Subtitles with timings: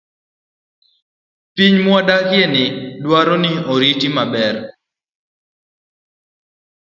[1.55, 2.65] Piny mwadakieni
[3.03, 4.55] dwaro ni orit maber.